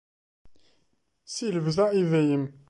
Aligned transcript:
Si 1.33 1.47
lebda, 1.55 1.85
i 1.99 2.01
dayem. 2.11 2.43